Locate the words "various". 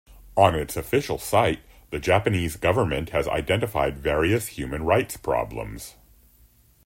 3.99-4.47